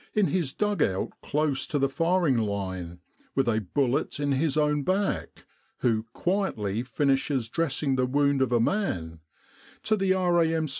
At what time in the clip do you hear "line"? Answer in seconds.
2.39-2.97